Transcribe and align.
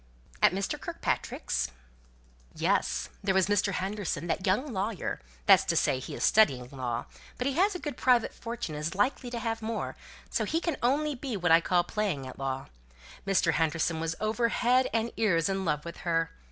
"At 0.41 0.51
Mr. 0.51 0.81
Kirkpatrick's?" 0.81 1.67
"Yes. 2.55 3.09
There 3.23 3.35
was 3.35 3.45
Mr. 3.45 3.73
Henderson, 3.73 4.25
that 4.25 4.47
young 4.47 4.73
lawyer; 4.73 5.21
that's 5.45 5.63
to 5.65 5.75
say, 5.75 5.99
he 5.99 6.15
is 6.15 6.23
studying 6.23 6.67
law, 6.71 7.05
but 7.37 7.45
he 7.45 7.53
has 7.53 7.75
a 7.75 7.79
good 7.79 7.97
private 7.97 8.33
fortune 8.33 8.73
and 8.73 8.83
is 8.83 8.95
likely 8.95 9.29
to 9.29 9.37
have 9.37 9.61
more, 9.61 9.95
so 10.31 10.43
he 10.43 10.59
can 10.59 10.77
only 10.81 11.13
be 11.13 11.37
what 11.37 11.51
I 11.51 11.61
call 11.61 11.83
playing 11.83 12.25
at 12.25 12.39
law. 12.39 12.65
Mr. 13.27 13.53
Henderson 13.53 13.99
was 13.99 14.15
over 14.19 14.49
head 14.49 14.87
and 14.91 15.11
ears 15.17 15.47
in 15.49 15.65
love 15.65 15.85
with 15.85 15.97
her. 15.97 16.31